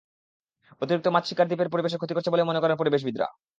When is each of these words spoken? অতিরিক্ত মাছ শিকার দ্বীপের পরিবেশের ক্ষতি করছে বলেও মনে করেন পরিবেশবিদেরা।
অতিরিক্ত 0.81 1.07
মাছ 1.07 1.23
শিকার 1.29 1.47
দ্বীপের 1.47 1.71
পরিবেশের 1.73 1.99
ক্ষতি 2.01 2.13
করছে 2.15 2.31
বলেও 2.31 2.49
মনে 2.49 2.61
করেন 2.61 2.75
পরিবেশবিদেরা। 2.77 3.27